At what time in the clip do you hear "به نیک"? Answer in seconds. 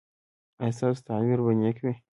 1.45-1.77